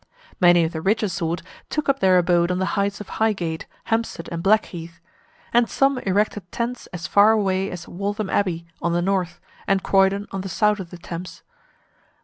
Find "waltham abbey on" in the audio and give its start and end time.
7.87-8.93